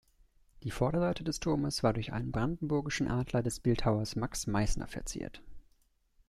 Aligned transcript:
Die 0.63 0.71
Vorderseite 0.71 1.23
des 1.23 1.39
Turmes 1.39 1.83
war 1.83 1.93
durch 1.93 2.11
einen 2.11 2.31
brandenburgischen 2.31 3.07
Adler 3.07 3.43
des 3.43 3.59
Bildhauers 3.59 4.15
Max 4.15 4.47
Meißner 4.47 4.87
verziert. 4.87 5.43